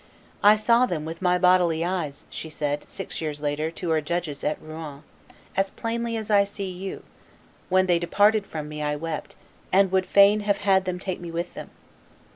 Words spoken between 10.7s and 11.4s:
them take me